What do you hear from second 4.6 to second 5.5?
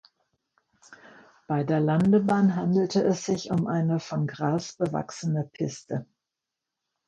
bewachsene